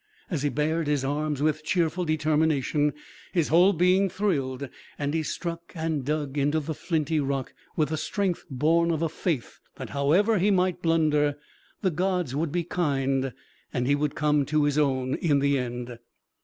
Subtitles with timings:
[0.31, 2.91] As he bared his arms with cheerful determination
[3.33, 7.97] his whole being thrilled and he struck and dug into the flinty rock with a
[7.97, 11.37] strength born of a faith, that however he might blunder,
[11.83, 13.31] the gods would be kind
[13.71, 15.99] and he would come to his own in the end.